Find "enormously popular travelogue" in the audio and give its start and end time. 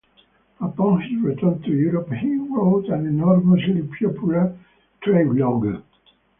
3.05-5.83